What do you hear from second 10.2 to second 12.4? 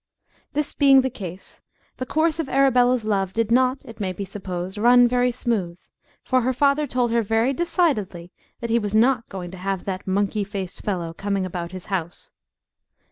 faced fellow" coming about his house.